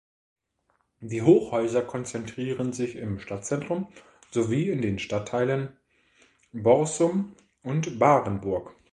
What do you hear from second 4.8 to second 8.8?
den Stadtteilen Borssum und Barenburg.